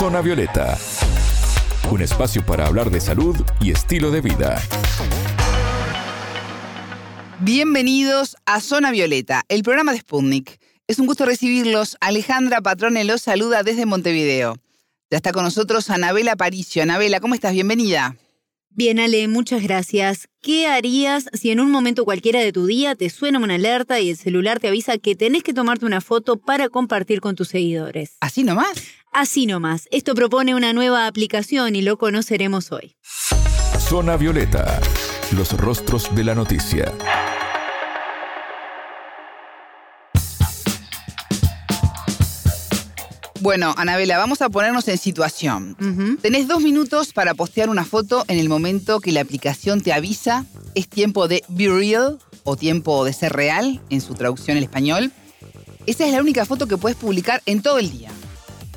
[0.00, 0.78] Zona Violeta,
[1.90, 4.58] un espacio para hablar de salud y estilo de vida.
[7.40, 10.58] Bienvenidos a Zona Violeta, el programa de Sputnik.
[10.86, 11.98] Es un gusto recibirlos.
[12.00, 14.56] Alejandra Patrone los saluda desde Montevideo.
[15.10, 16.82] Ya está con nosotros Anabela Paricio.
[16.82, 17.52] Anabela, ¿cómo estás?
[17.52, 18.16] Bienvenida.
[18.70, 20.28] Bien, Ale, muchas gracias.
[20.40, 24.08] ¿Qué harías si en un momento cualquiera de tu día te suena una alerta y
[24.08, 28.16] el celular te avisa que tenés que tomarte una foto para compartir con tus seguidores?
[28.20, 28.99] ¿Así nomás?
[29.12, 29.88] Así nomás.
[29.90, 32.96] Esto propone una nueva aplicación y lo conoceremos hoy.
[33.78, 34.80] Zona Violeta,
[35.32, 36.92] los rostros de la noticia.
[43.40, 45.76] Bueno, Anabela, vamos a ponernos en situación.
[46.22, 50.44] Tenés dos minutos para postear una foto en el momento que la aplicación te avisa.
[50.76, 55.10] Es tiempo de be real o tiempo de ser real en su traducción al español.
[55.86, 58.10] Esa es la única foto que puedes publicar en todo el día.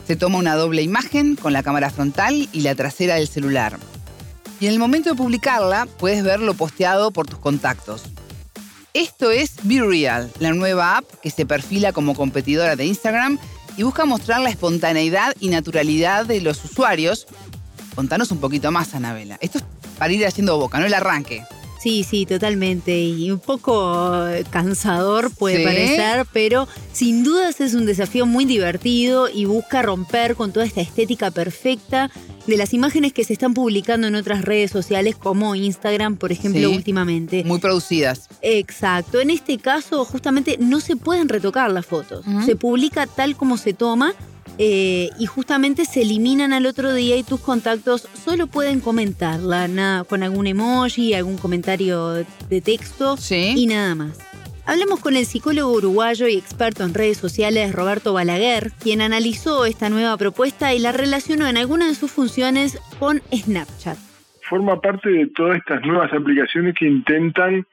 [0.07, 3.77] Se toma una doble imagen con la cámara frontal y la trasera del celular.
[4.59, 8.03] Y en el momento de publicarla puedes ver lo posteado por tus contactos.
[8.93, 13.39] Esto es Be Real, la nueva app que se perfila como competidora de Instagram
[13.75, 17.25] y busca mostrar la espontaneidad y naturalidad de los usuarios.
[17.95, 19.37] Contanos un poquito más, Anabela.
[19.41, 19.63] Esto es
[19.97, 21.43] para ir haciendo boca, no el arranque.
[21.83, 22.97] Sí, sí, totalmente.
[22.97, 29.27] Y un poco eh, cansador puede parecer, pero sin dudas es un desafío muy divertido
[29.27, 32.09] y busca romper con toda esta estética perfecta
[32.47, 36.71] de las imágenes que se están publicando en otras redes sociales como Instagram, por ejemplo,
[36.71, 37.43] últimamente.
[37.43, 38.29] Muy producidas.
[38.41, 39.19] Exacto.
[39.19, 42.23] En este caso, justamente no se pueden retocar las fotos.
[42.45, 44.13] Se publica tal como se toma
[44.57, 50.03] eh, y justamente se eliminan al otro día y tus contactos solo pueden comentarla nada,
[50.03, 54.19] con algún emoji, algún comentario de texto y nada más.
[54.65, 59.89] Hablemos con el psicólogo uruguayo y experto en redes sociales Roberto Balaguer, quien analizó esta
[59.89, 63.97] nueva propuesta y la relacionó en alguna de sus funciones con Snapchat
[64.49, 67.65] forma parte de todas estas nuevas aplicaciones que intentan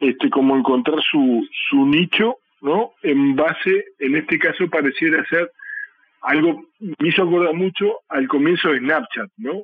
[0.00, 2.92] este como encontrar su, su nicho, ¿no?
[3.02, 5.52] En base, en este caso pareciera ser
[6.24, 9.62] algo me hizo acordar mucho al comienzo de Snapchat, ¿no?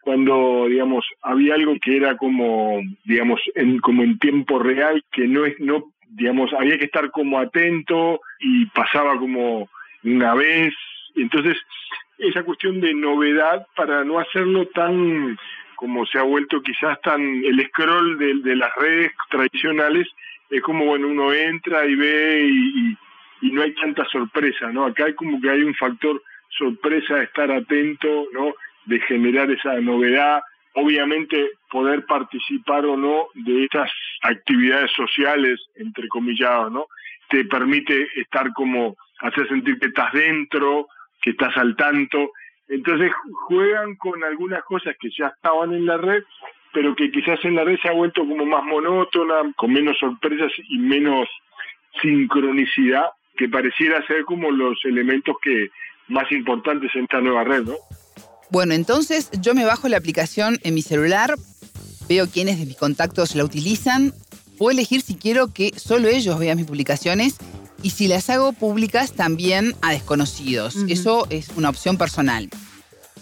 [0.00, 5.44] Cuando, digamos, había algo que era como, digamos, en, como en tiempo real, que no
[5.44, 9.68] es, no, digamos, había que estar como atento y pasaba como
[10.04, 10.72] una vez.
[11.16, 11.56] Entonces,
[12.18, 15.36] esa cuestión de novedad para no hacerlo tan,
[15.74, 20.06] como se ha vuelto quizás tan, el scroll de, las redes tradicionales,
[20.50, 22.96] es como, bueno, uno entra y ve y
[23.42, 24.86] no hay tanta sorpresa, ¿no?
[24.86, 28.54] Acá hay como que hay un factor sorpresa de estar atento, ¿no?
[28.86, 30.42] De generar esa novedad,
[30.74, 33.90] obviamente poder participar o no de estas
[34.22, 36.86] actividades sociales, entre comillas, ¿no?
[37.28, 40.88] Te permite estar como, hacer sentir que estás dentro,
[41.20, 42.32] que estás al tanto.
[42.68, 43.12] Entonces
[43.46, 46.22] juegan con algunas cosas que ya estaban en la red,
[46.72, 50.52] pero que quizás en la red se ha vuelto como más monótona, con menos sorpresas
[50.68, 51.28] y menos
[52.00, 55.68] sincronicidad que pareciera ser como los elementos que
[56.08, 57.74] más importantes en esta nueva red, ¿no?
[58.50, 61.34] Bueno, entonces yo me bajo la aplicación en mi celular,
[62.08, 64.12] veo quiénes de mis contactos la utilizan,
[64.56, 67.36] puedo elegir si quiero que solo ellos vean mis publicaciones
[67.82, 70.76] y si las hago públicas también a desconocidos.
[70.88, 72.48] Eso es una opción personal.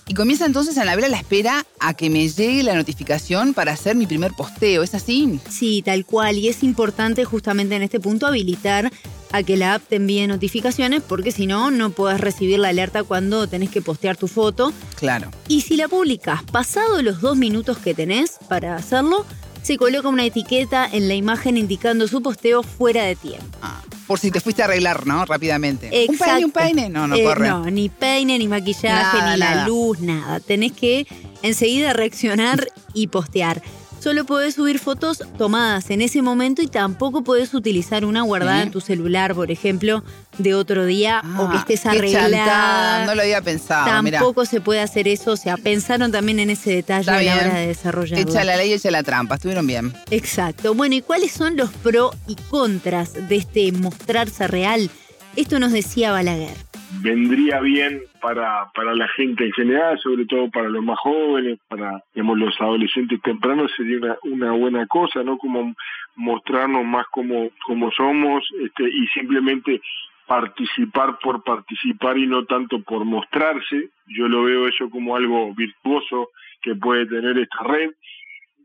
[0.06, 3.96] Y comienza entonces a navegar la espera a que me llegue la notificación para hacer
[3.96, 5.40] mi primer posteo, ¿es así?
[5.48, 6.36] Sí, tal cual.
[6.36, 8.92] Y es importante justamente en este punto habilitar
[9.34, 13.02] a que la app te envíe notificaciones porque si no, no puedes recibir la alerta
[13.02, 14.72] cuando tenés que postear tu foto.
[14.94, 15.28] Claro.
[15.48, 19.26] Y si la publicas pasado los dos minutos que tenés para hacerlo,
[19.60, 23.58] se coloca una etiqueta en la imagen indicando su posteo fuera de tiempo.
[23.60, 25.24] Ah, por si te fuiste a arreglar, ¿no?
[25.24, 25.88] Rápidamente.
[26.04, 26.12] Exacto.
[26.12, 26.88] ¿Un peine, un peine?
[26.90, 27.48] No, no eh, corre.
[27.48, 30.38] No, ni peine, ni maquillaje, ni la luz, nada.
[30.38, 31.08] Tenés que
[31.42, 33.62] enseguida reaccionar y postear
[34.04, 38.70] solo podés subir fotos tomadas en ese momento y tampoco podés utilizar una guardada en
[38.70, 40.04] tu celular, por ejemplo,
[40.36, 43.06] de otro día o que ah, estés arreglada.
[43.06, 43.86] No lo había pensado.
[43.86, 45.32] Tampoco se puede hacer eso.
[45.32, 48.30] O sea, pensaron también en ese detalle a la hora de desarrollarlo.
[48.30, 49.36] Echa la ley, echa la trampa.
[49.36, 49.94] Estuvieron bien.
[50.10, 50.74] Exacto.
[50.74, 54.90] Bueno, ¿y cuáles son los pros y contras de este mostrarse real?
[55.34, 56.73] Esto nos decía Balaguer
[57.04, 62.02] vendría bien para, para la gente en general, sobre todo para los más jóvenes, para
[62.14, 65.36] digamos, los adolescentes tempranos, sería una, una buena cosa, ¿no?
[65.36, 65.74] Como
[66.16, 69.82] mostrarnos más como, como somos este, y simplemente
[70.26, 73.90] participar por participar y no tanto por mostrarse.
[74.06, 76.30] Yo lo veo eso como algo virtuoso
[76.62, 77.90] que puede tener esta red,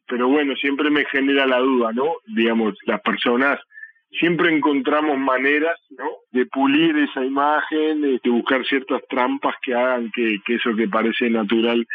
[0.07, 2.13] pero bueno, siempre me genera la duda, ¿no?
[2.25, 3.59] Digamos, las personas
[4.11, 6.05] siempre encontramos maneras ¿no?
[6.31, 11.85] de pulir esa imagen, de buscar ciertas trampas que hagan que, eso que parece natural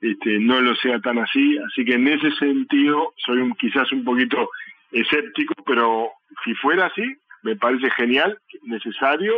[0.00, 1.58] este, no lo sea tan así.
[1.58, 4.50] Así que en ese sentido soy un, quizás un poquito
[4.92, 6.10] escéptico, pero
[6.44, 7.04] si fuera así,
[7.42, 9.34] me parece genial, necesario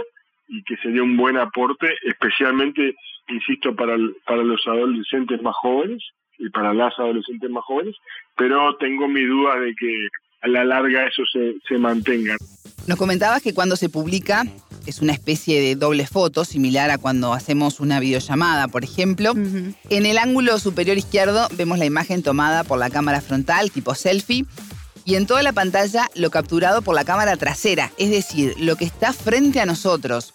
[0.48, 2.94] y que sería un buen aporte, especialmente,
[3.28, 6.02] insisto, para, para los adolescentes más jóvenes
[6.38, 7.96] y para las adolescentes más jóvenes,
[8.36, 10.08] pero tengo mi duda de que
[10.46, 12.36] a la larga eso se, se mantenga.
[12.86, 14.44] Nos comentabas que cuando se publica
[14.86, 19.32] es una especie de doble foto, similar a cuando hacemos una videollamada, por ejemplo.
[19.34, 24.46] En el ángulo superior izquierdo vemos la imagen tomada por la cámara frontal, tipo selfie,
[25.04, 28.84] y en toda la pantalla lo capturado por la cámara trasera, es decir, lo que
[28.84, 30.32] está frente a nosotros.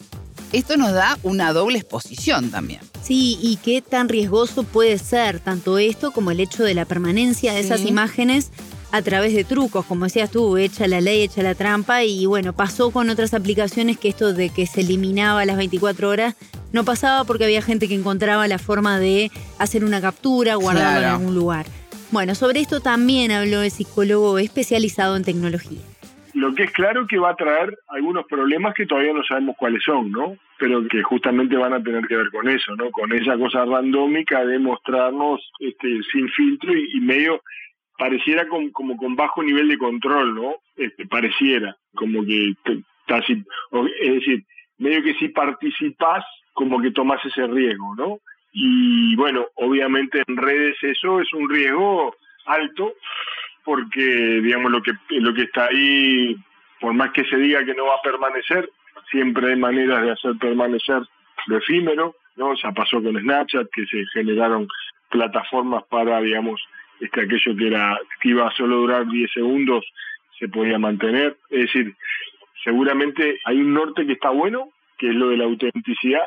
[0.52, 2.82] Esto nos da una doble exposición también.
[3.02, 7.54] Sí, y qué tan riesgoso puede ser tanto esto como el hecho de la permanencia
[7.54, 8.52] de esas imágenes
[8.92, 12.54] a través de trucos, como decías tú, echa la ley, echa la trampa, y bueno,
[12.54, 16.36] pasó con otras aplicaciones que esto de que se eliminaba las 24 horas
[16.74, 21.14] no pasaba porque había gente que encontraba la forma de hacer una captura, guardarlo en
[21.14, 21.66] algún lugar.
[22.12, 25.80] Bueno, sobre esto también habló el psicólogo especializado en tecnología.
[26.34, 29.84] Lo que es claro que va a traer algunos problemas que todavía no sabemos cuáles
[29.84, 30.38] son, ¿no?
[30.58, 32.90] Pero que justamente van a tener que ver con eso, ¿no?
[32.92, 37.42] Con esa cosa randómica de mostrarnos este, sin filtro y, medio
[38.02, 40.56] pareciera como con bajo nivel de control, ¿no?
[40.76, 42.56] Este, pareciera, como que
[43.06, 43.34] casi,
[44.02, 44.44] es decir,
[44.80, 48.18] medio que si participás, como que tomás ese riesgo, ¿no?
[48.54, 52.16] Y bueno, obviamente en redes eso es un riesgo
[52.48, 52.92] alto,
[53.64, 54.02] porque
[54.42, 56.36] digamos lo que lo que está ahí
[56.80, 58.68] por más que se diga que no va a permanecer
[59.12, 61.04] siempre hay maneras de hacer permanecer
[61.46, 64.68] lo efímero no ya pasó con Snapchat que se generaron
[65.12, 66.60] plataformas para digamos
[67.02, 69.86] este aquello que era que iba a solo durar 10 segundos
[70.40, 71.94] se podía mantener es decir
[72.64, 76.24] seguramente hay un norte que está bueno que es lo de la autenticidad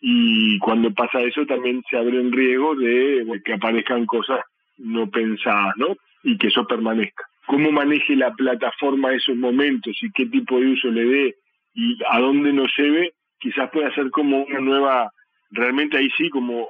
[0.00, 4.40] y cuando pasa eso también se abre un riesgo de que aparezcan cosas
[4.78, 5.96] no pensadas, ¿no?
[6.26, 7.24] y que eso permanezca.
[7.46, 11.36] Cómo maneje la plataforma esos momentos y qué tipo de uso le dé
[11.74, 15.12] y a dónde nos lleve, quizás pueda ser como una nueva,
[15.50, 16.66] realmente ahí sí, como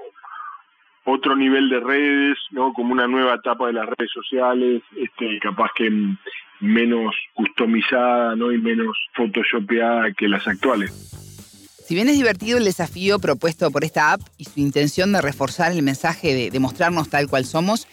[1.06, 2.72] otro nivel de redes, ¿no?
[2.72, 5.90] Como una nueva etapa de las redes sociales, este, capaz que
[6.60, 8.52] menos customizada, ¿no?
[8.52, 10.90] Y menos photoshopeada que las actuales.
[11.86, 15.70] Si bien es divertido el desafío propuesto por esta app y su intención de reforzar
[15.70, 17.86] el mensaje de, de mostrarnos tal cual somos,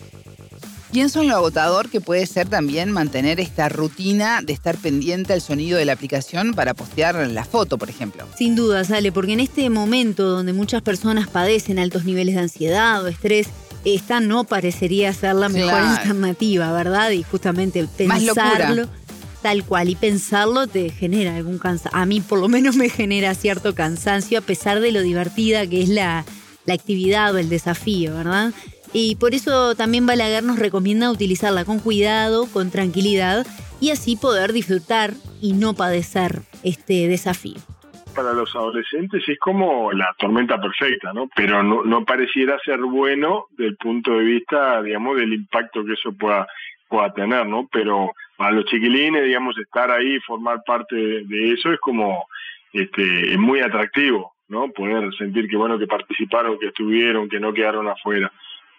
[0.94, 5.42] Pienso en lo agotador que puede ser también mantener esta rutina de estar pendiente al
[5.42, 8.28] sonido de la aplicación para postear la foto, por ejemplo.
[8.38, 13.04] Sin duda, sale, porque en este momento donde muchas personas padecen altos niveles de ansiedad
[13.04, 13.48] o estrés,
[13.86, 17.10] esta no parecería ser la mejor alternativa, ¿verdad?
[17.10, 18.88] Y justamente pensarlo
[19.42, 22.00] tal cual y pensarlo te genera algún cansancio.
[22.00, 25.81] A mí por lo menos me genera cierto cansancio a pesar de lo divertida que
[25.81, 26.24] es la,
[26.66, 28.54] la actividad o el desafío, ¿verdad?
[28.94, 33.44] Y por eso también Balaguer nos recomienda utilizarla con cuidado, con tranquilidad
[33.81, 35.12] y así poder disfrutar
[35.42, 37.57] y no padecer este desafío.
[38.16, 41.28] Para los adolescentes es como la tormenta perfecta, ¿no?
[41.36, 46.13] Pero no, pareciera ser bueno desde el punto de vista, digamos, del impacto que eso
[46.13, 46.48] pueda,
[46.88, 47.68] pueda tener, ¿no?
[47.72, 52.28] Pero para los chiquilines, digamos, estar ahí, formar parte de, eso es como
[52.72, 54.69] este, es muy atractivo, ¿no?
[54.69, 58.31] Poder sentir que, bueno, que participaron, que estuvieron, que no quedaron afuera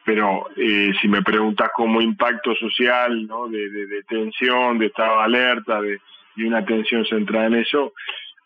[0.04, 3.49] pero eh, si me preguntas como impacto social, ¿no?
[3.49, 6.00] de, de, tensión, de estado de alerta, de,
[6.37, 7.92] una atención centrada en eso,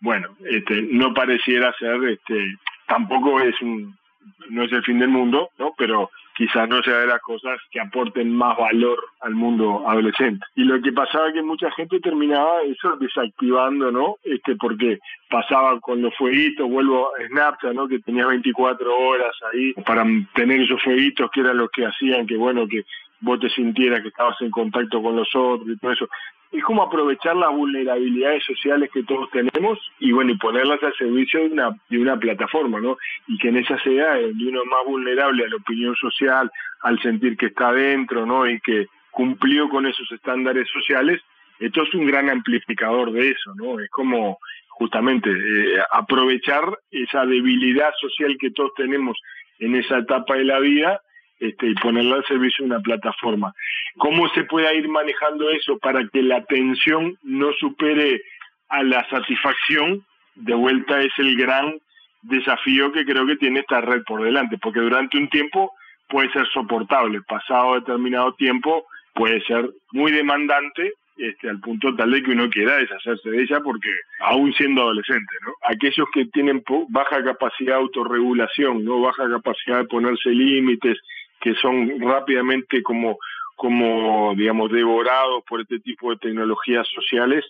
[0.00, 3.97] bueno, este, no pareciera ser, este, tampoco es un,
[4.50, 5.75] no es el fin del mundo, ¿no?
[5.77, 10.47] Pero quizás no sea de las cosas que aporten más valor al mundo adolescente.
[10.54, 14.18] Y lo que pasaba es que mucha gente terminaba eso desactivando, ¿no?
[14.23, 17.88] Este, porque pasaba con los fueguitos, vuelvo a Snapchat, ¿no?
[17.88, 22.37] Que tenía 24 horas ahí para tener esos fueguitos que eran los que hacían que,
[22.37, 22.85] bueno, que
[23.21, 26.09] vos te sintieras que estabas en contacto con los otros y todo eso
[26.50, 31.40] es como aprovechar las vulnerabilidades sociales que todos tenemos y bueno, y ponerlas al servicio
[31.40, 32.97] de una, de una plataforma, ¿no?
[33.26, 36.50] Y que en esa sea donde uno más vulnerable a la opinión social,
[36.81, 38.49] al sentir que está dentro, ¿no?
[38.49, 41.21] Y que cumplió con esos estándares sociales,
[41.59, 43.78] esto es un gran amplificador de eso, ¿no?
[43.81, 44.38] Es como
[44.71, 49.19] justamente eh, aprovechar esa debilidad social que todos tenemos
[49.59, 51.02] en esa etapa de la vida
[51.40, 53.54] este, y ponerla al servicio de una plataforma.
[53.97, 58.23] ¿Cómo se puede ir manejando eso para que la atención no supere
[58.68, 60.04] a la satisfacción?
[60.35, 61.78] De vuelta es el gran
[62.23, 65.73] desafío que creo que tiene esta red por delante, porque durante un tiempo
[66.09, 72.23] puede ser soportable, pasado determinado tiempo puede ser muy demandante este, al punto tal de
[72.23, 73.90] que uno quiera deshacerse de ella porque
[74.21, 75.52] aún siendo adolescente, ¿no?
[75.68, 80.97] Aquellos que tienen baja capacidad de autorregulación, no baja capacidad de ponerse límites,
[81.40, 83.18] que son rápidamente como
[83.57, 87.45] como digamos devorados por este tipo de tecnologías sociales,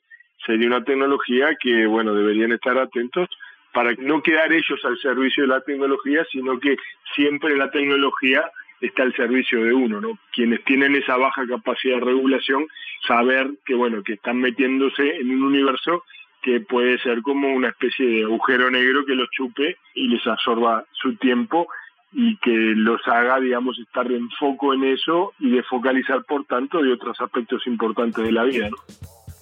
[0.46, 3.28] sería una tecnología que bueno deberían estar atentos
[3.72, 6.76] para no quedar ellos al servicio de la tecnología, sino que
[7.14, 10.18] siempre la tecnología está al servicio de uno, ¿no?
[10.32, 12.66] Quienes tienen esa baja capacidad de regulación,
[13.06, 16.04] saber que, bueno, que están metiéndose en un universo
[16.42, 20.84] que puede ser como una especie de agujero negro que los chupe y les absorba
[20.92, 21.68] su tiempo
[22.12, 26.82] y que los haga, digamos, estar en foco en eso y de focalizar, por tanto,
[26.82, 28.70] de otros aspectos importantes de la vida.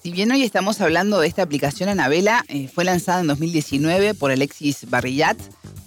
[0.01, 4.31] Si bien hoy estamos hablando de esta aplicación Anabela, eh, fue lanzada en 2019 por
[4.31, 5.37] Alexis Barrillat,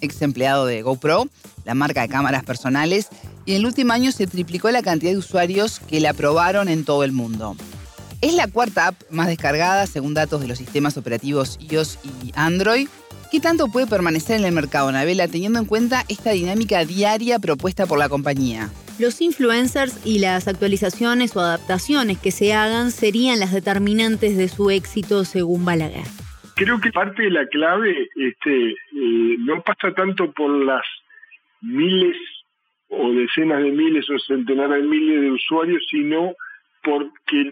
[0.01, 1.25] ex empleado de GoPro,
[1.65, 3.09] la marca de cámaras personales,
[3.45, 6.85] y en el último año se triplicó la cantidad de usuarios que la aprobaron en
[6.85, 7.55] todo el mundo.
[8.21, 12.87] Es la cuarta app más descargada según datos de los sistemas operativos iOS y Android.
[13.31, 17.85] ¿Qué tanto puede permanecer en el mercado, Anabela, teniendo en cuenta esta dinámica diaria propuesta
[17.85, 18.67] por la compañía?
[18.99, 24.69] Los influencers y las actualizaciones o adaptaciones que se hagan serían las determinantes de su
[24.69, 26.03] éxito según Balaguer.
[26.57, 30.83] Creo que parte de la clave este, eh, no pasa tanto por las
[31.61, 32.17] miles
[32.89, 36.33] o decenas de miles o centenares de miles de usuarios, sino
[36.83, 37.51] porque,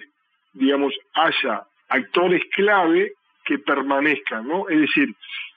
[0.51, 3.13] digamos, haya actores clave
[3.49, 4.69] que permanezcan, ¿no?
[4.69, 5.09] Es decir,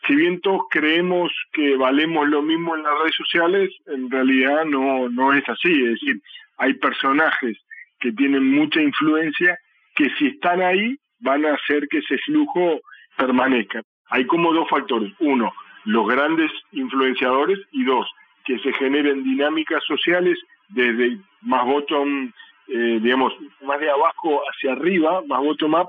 [0.06, 5.10] si bien todos creemos que valemos lo mismo en las redes sociales, en realidad no,
[5.10, 5.70] no es así.
[5.70, 6.22] Es decir,
[6.56, 7.58] hay personajes
[8.00, 9.58] que tienen mucha influencia
[9.94, 12.80] que si están ahí van a hacer que ese flujo
[13.18, 13.82] permanezca.
[14.08, 15.12] Hay como dos factores.
[15.18, 15.52] Uno,
[15.84, 18.10] los grandes influenciadores y dos,
[18.46, 20.38] que se generen dinámicas sociales
[20.70, 22.32] desde más bottom,
[22.68, 25.88] eh, digamos, más de abajo hacia arriba, más bottom up,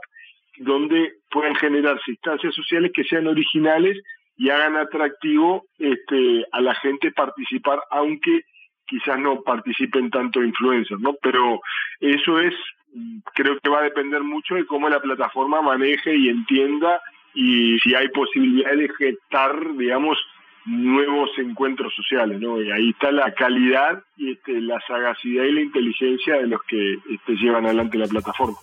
[0.57, 4.01] donde puedan generarse instancias sociales que sean originales
[4.37, 8.41] y hagan atractivo este, a la gente participar, aunque
[8.85, 11.15] quizás no participen tanto influencers, ¿no?
[11.21, 11.61] Pero
[11.99, 12.53] eso es,
[13.33, 17.01] creo que va a depender mucho de cómo la plataforma maneje y entienda
[17.33, 20.17] y si hay posibilidad de gestar, digamos,
[20.65, 22.61] nuevos encuentros sociales, ¿no?
[22.61, 26.93] Y ahí está la calidad y este, la sagacidad y la inteligencia de los que
[27.09, 28.57] este, llevan adelante la plataforma.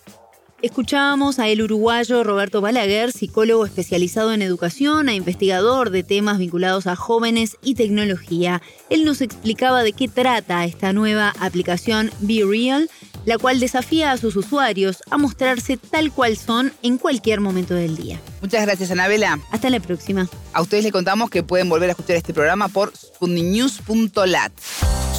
[0.61, 6.85] Escuchábamos a el uruguayo Roberto Balaguer, psicólogo especializado en educación e investigador de temas vinculados
[6.85, 8.61] a jóvenes y tecnología.
[8.91, 12.91] Él nos explicaba de qué trata esta nueva aplicación Be Real,
[13.25, 17.95] la cual desafía a sus usuarios a mostrarse tal cual son en cualquier momento del
[17.95, 18.21] día.
[18.41, 19.39] Muchas gracias, Anabela.
[19.49, 20.29] Hasta la próxima.
[20.53, 24.51] A ustedes les contamos que pueden volver a escuchar este programa por sputniknews.lat.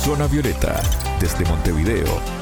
[0.04, 0.80] Zona Violeta,
[1.20, 2.41] desde Montevideo,